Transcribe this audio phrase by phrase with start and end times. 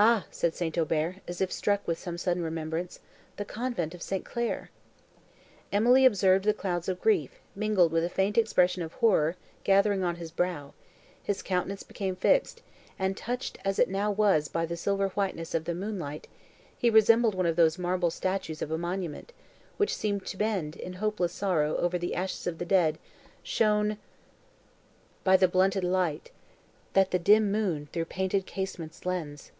[0.00, 0.78] "Ah!" said St.
[0.78, 3.00] Aubert, as if struck with some sudden remembrance,
[3.36, 4.24] "the convent of St.
[4.24, 4.70] Clair!"
[5.72, 9.34] Emily observed the clouds of grief, mingled with a faint expression of horror,
[9.64, 10.72] gathering on his brow;
[11.20, 12.62] his countenance became fixed,
[12.96, 16.28] and, touched as it now was by the silver whiteness of the moonlight,
[16.78, 19.32] he resembled one of those marble statues of a monument,
[19.78, 23.00] which seem to bend, in hopeless sorrow, over the ashes of the dead,
[23.42, 23.96] shown
[25.24, 26.30] by the blunted light
[26.92, 29.50] That the dim moon through painted casements lends.